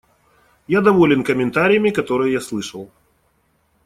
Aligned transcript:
Я 0.67 0.81
доволен 0.81 1.23
комментариями, 1.23 1.91
которые 1.91 2.33
я 2.33 2.41
слышал. 2.41 2.89